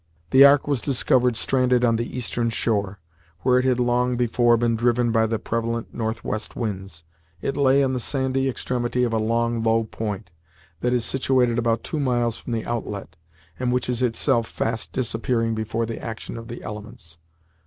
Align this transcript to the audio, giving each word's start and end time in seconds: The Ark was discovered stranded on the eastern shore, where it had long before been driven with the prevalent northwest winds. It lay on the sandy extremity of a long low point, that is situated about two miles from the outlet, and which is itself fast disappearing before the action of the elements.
The 0.31 0.43
Ark 0.43 0.65
was 0.67 0.81
discovered 0.81 1.35
stranded 1.35 1.85
on 1.85 1.95
the 1.97 2.17
eastern 2.17 2.49
shore, 2.49 2.99
where 3.41 3.59
it 3.59 3.65
had 3.65 3.79
long 3.79 4.17
before 4.17 4.57
been 4.57 4.75
driven 4.75 5.13
with 5.13 5.29
the 5.29 5.37
prevalent 5.37 5.93
northwest 5.93 6.55
winds. 6.55 7.03
It 7.39 7.55
lay 7.55 7.83
on 7.83 7.93
the 7.93 7.99
sandy 7.99 8.49
extremity 8.49 9.03
of 9.03 9.13
a 9.13 9.19
long 9.19 9.61
low 9.61 9.83
point, 9.83 10.31
that 10.79 10.91
is 10.91 11.05
situated 11.05 11.59
about 11.59 11.83
two 11.83 11.99
miles 11.99 12.39
from 12.39 12.53
the 12.53 12.65
outlet, 12.65 13.15
and 13.59 13.71
which 13.71 13.87
is 13.87 14.01
itself 14.01 14.47
fast 14.47 14.91
disappearing 14.91 15.53
before 15.53 15.85
the 15.85 15.99
action 16.03 16.35
of 16.35 16.47
the 16.47 16.63
elements. 16.63 17.19